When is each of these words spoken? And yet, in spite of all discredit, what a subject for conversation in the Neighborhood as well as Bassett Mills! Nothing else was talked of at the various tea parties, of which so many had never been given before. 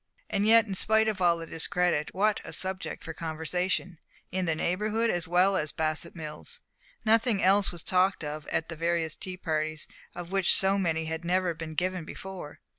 And 0.31 0.47
yet, 0.47 0.65
in 0.65 0.73
spite 0.73 1.07
of 1.07 1.21
all 1.21 1.45
discredit, 1.45 2.09
what 2.15 2.41
a 2.43 2.53
subject 2.53 3.03
for 3.03 3.13
conversation 3.13 3.99
in 4.31 4.45
the 4.45 4.55
Neighborhood 4.55 5.11
as 5.11 5.27
well 5.27 5.55
as 5.55 5.71
Bassett 5.71 6.15
Mills! 6.15 6.63
Nothing 7.05 7.43
else 7.43 7.71
was 7.71 7.83
talked 7.83 8.23
of 8.23 8.47
at 8.47 8.67
the 8.67 8.75
various 8.75 9.15
tea 9.15 9.37
parties, 9.37 9.87
of 10.15 10.31
which 10.31 10.55
so 10.55 10.79
many 10.79 11.05
had 11.05 11.23
never 11.23 11.53
been 11.53 11.75
given 11.75 12.03
before. 12.03 12.61